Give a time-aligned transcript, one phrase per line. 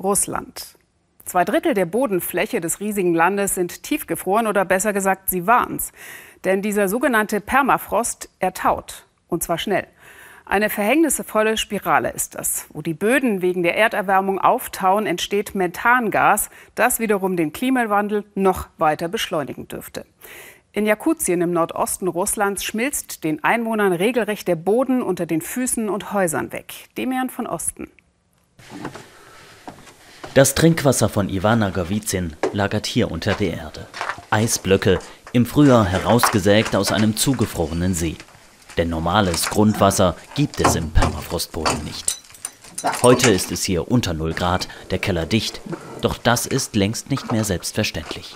[0.00, 0.76] Russland.
[1.24, 5.92] Zwei Drittel der Bodenfläche des riesigen Landes sind tiefgefroren oder besser gesagt, sie waren's.
[6.44, 9.06] Denn dieser sogenannte Permafrost ertaut.
[9.28, 9.86] Und zwar schnell.
[10.46, 12.66] Eine verhängnisvolle Spirale ist das.
[12.70, 19.08] Wo die Böden wegen der Erderwärmung auftauen, entsteht Methangas, das wiederum den Klimawandel noch weiter
[19.08, 20.06] beschleunigen dürfte.
[20.72, 26.14] In Jakutien im Nordosten Russlands schmilzt den Einwohnern regelrecht der Boden unter den Füßen und
[26.14, 26.72] Häusern weg.
[26.96, 27.90] Demian von Osten.
[30.38, 33.88] Das Trinkwasser von Ivana Gavizin lagert hier unter der Erde.
[34.30, 35.00] Eisblöcke,
[35.32, 38.14] im Frühjahr herausgesägt aus einem zugefrorenen See.
[38.76, 42.20] Denn normales Grundwasser gibt es im Permafrostboden nicht.
[43.02, 45.60] Heute ist es hier unter 0 Grad, der Keller dicht,
[46.02, 48.32] doch das ist längst nicht mehr selbstverständlich.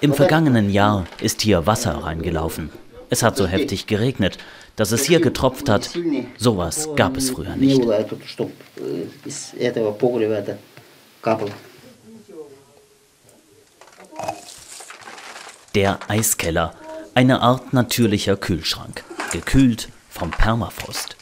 [0.00, 2.70] Im vergangenen Jahr ist hier Wasser reingelaufen.
[3.10, 4.38] Es hat so heftig geregnet,
[4.78, 5.90] dass es hier getropft hat.
[6.38, 7.82] Sowas gab es früher nicht.
[15.74, 16.74] Der Eiskeller,
[17.14, 21.16] eine Art natürlicher Kühlschrank, gekühlt vom Permafrost.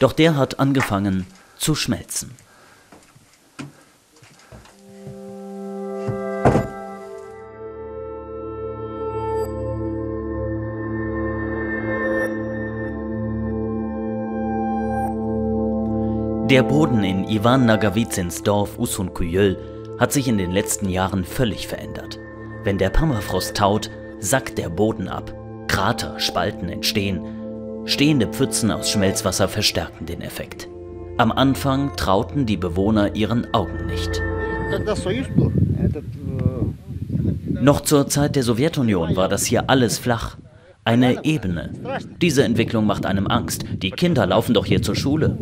[0.00, 1.26] Doch der hat angefangen
[1.58, 2.30] zu schmelzen.
[16.50, 19.56] Der Boden in Ivan Nagavizins Dorf Usunkuyöl
[19.98, 22.18] hat sich in den letzten Jahren völlig verändert.
[22.64, 25.32] Wenn der Permafrost taut, sackt der Boden ab,
[25.68, 27.22] Krater, Spalten entstehen,
[27.86, 30.68] stehende Pfützen aus Schmelzwasser verstärken den Effekt.
[31.16, 34.22] Am Anfang trauten die Bewohner ihren Augen nicht.
[37.48, 40.36] Noch zur Zeit der Sowjetunion war das hier alles flach.
[40.84, 41.70] Eine Ebene.
[42.20, 43.64] Diese Entwicklung macht einem Angst.
[43.82, 45.38] Die Kinder laufen doch hier zur Schule.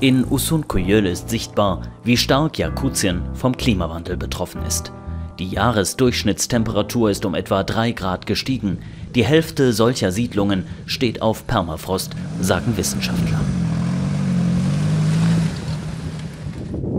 [0.00, 4.92] In Usunkuyöl ist sichtbar, wie stark Jakutien vom Klimawandel betroffen ist.
[5.40, 8.78] Die Jahresdurchschnittstemperatur ist um etwa 3 Grad gestiegen.
[9.16, 13.40] Die Hälfte solcher Siedlungen steht auf Permafrost, sagen Wissenschaftler.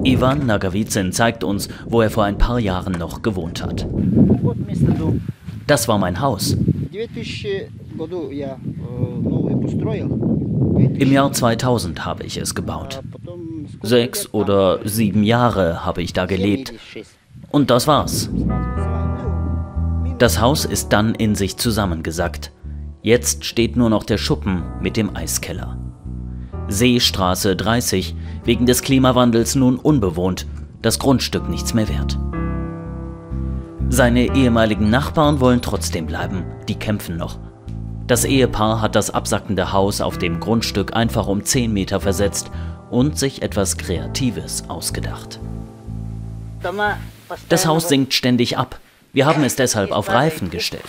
[0.03, 3.87] Ivan Nagavizin zeigt uns, wo er vor ein paar Jahren noch gewohnt hat.
[5.69, 6.57] Das war mein Haus.
[10.97, 12.99] Im Jahr 2000 habe ich es gebaut.
[13.83, 16.73] Sechs oder sieben Jahre habe ich da gelebt.
[17.51, 18.31] Und das war's.
[20.17, 22.51] Das Haus ist dann in sich zusammengesackt.
[23.03, 25.77] Jetzt steht nur noch der Schuppen mit dem Eiskeller.
[26.67, 30.47] Seestraße 30, wegen des Klimawandels nun unbewohnt,
[30.81, 32.17] das Grundstück nichts mehr wert.
[33.91, 37.39] Seine ehemaligen Nachbarn wollen trotzdem bleiben, die kämpfen noch.
[38.05, 42.51] Das Ehepaar hat das absackende Haus auf dem Grundstück einfach um 10 Meter versetzt
[42.91, 45.39] und sich etwas Kreatives ausgedacht.
[47.49, 48.79] Das Haus sinkt ständig ab.
[49.11, 50.83] Wir haben es deshalb auf Reifen gestellt.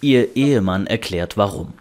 [0.00, 1.74] Ihr Ehemann erklärt warum.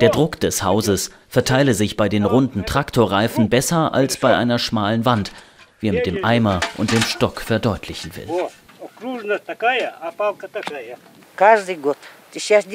[0.00, 5.04] Der Druck des Hauses verteile sich bei den runden Traktorreifen besser als bei einer schmalen
[5.04, 5.32] Wand,
[5.80, 8.26] wie er mit dem Eimer und dem Stock verdeutlichen will.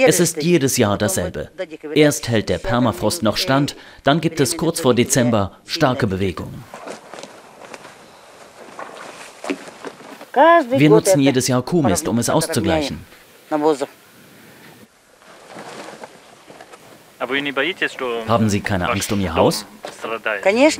[0.06, 1.50] Es ist jedes Jahr dasselbe.
[1.95, 6.63] Erst hält der Permafrost noch stand, dann gibt es kurz vor Dezember starke Bewegungen.
[10.69, 13.03] Wir nutzen jedes Jahr Kuhmist, um es auszugleichen.
[18.28, 19.66] Haben Sie keine Angst um Ihr Haus?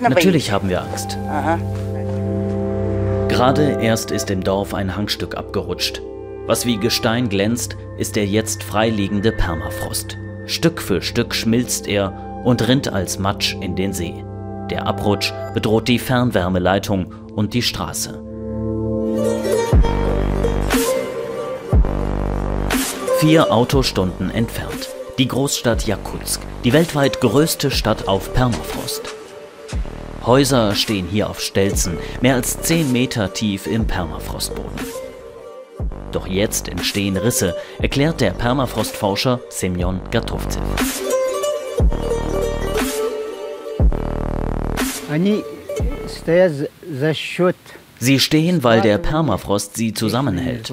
[0.10, 1.18] Natürlich haben wir Angst.
[3.28, 6.02] Gerade erst ist im Dorf ein Hangstück abgerutscht.
[6.46, 10.18] Was wie Gestein glänzt, ist der jetzt freiliegende Permafrost.
[10.46, 14.24] Stück für Stück schmilzt er und rinnt als Matsch in den See.
[14.70, 18.24] Der Abrutsch bedroht die Fernwärmeleitung und die Straße.
[23.20, 24.90] Vier Autostunden entfernt.
[25.18, 29.02] Die Großstadt Jakutsk, die weltweit größte Stadt auf Permafrost.
[30.24, 34.80] Häuser stehen hier auf Stelzen, mehr als 10 Meter tief im Permafrostboden.
[36.12, 40.62] Doch jetzt entstehen Risse, erklärt der Permafrostforscher Semyon Gatovzev.
[47.98, 50.72] Sie stehen, weil der Permafrost sie zusammenhält.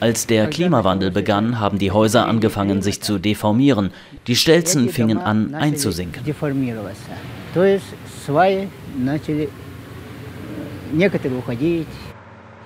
[0.00, 3.90] Als der Klimawandel begann, haben die Häuser angefangen, sich zu deformieren.
[4.26, 6.24] Die Stelzen fingen an einzusinken.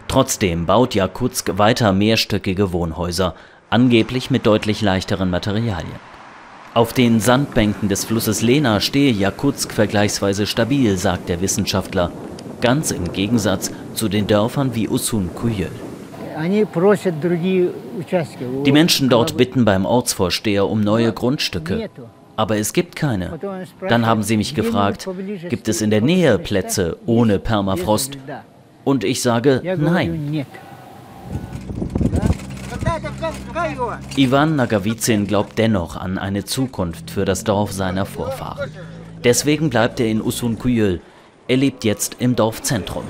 [0.08, 3.34] Trotzdem baut Jakutsk weiter mehrstöckige Wohnhäuser,
[3.70, 6.12] angeblich mit deutlich leichteren Materialien.
[6.74, 12.12] Auf den Sandbänken des Flusses Lena stehe Jakutsk vergleichsweise stabil, sagt der Wissenschaftler,
[12.62, 15.70] ganz im Gegensatz zu den Dörfern wie Usun Kuyel.
[18.64, 21.90] Die Menschen dort bitten beim Ortsvorsteher um neue Grundstücke.
[22.36, 23.38] Aber es gibt keine.
[23.86, 25.06] Dann haben sie mich gefragt,
[25.50, 28.16] gibt es in der Nähe Plätze ohne Permafrost?
[28.84, 30.46] Und ich sage, nein.
[34.16, 38.70] Ivan Nagavizin glaubt dennoch an eine Zukunft für das Dorf seiner Vorfahren.
[39.22, 41.00] Deswegen bleibt er in Usunkuyel.
[41.48, 43.04] Er lebt jetzt im Dorfzentrum.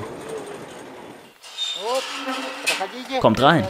[3.21, 3.67] Kommt rein.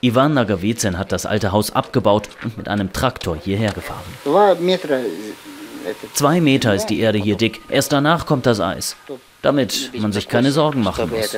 [0.00, 4.04] Ivan Nagavizin hat das alte Haus abgebaut und mit einem Traktor hierher gefahren.
[6.14, 7.60] Zwei Meter ist die Erde hier dick.
[7.68, 8.96] Erst danach kommt das Eis.
[9.42, 11.36] Damit man sich keine Sorgen machen muss.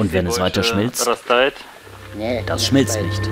[0.00, 1.08] Und wenn es weiter schmilzt?
[2.46, 3.22] Das schmilzt nicht.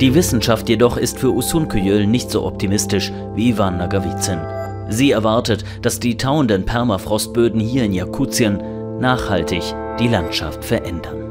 [0.00, 4.57] Die Wissenschaft jedoch ist für Usunköjöl nicht so optimistisch wie Ivan Nagavizin.
[4.88, 9.62] Sie erwartet, dass die tauenden Permafrostböden hier in Jakutien nachhaltig
[9.98, 11.27] die Landschaft verändern.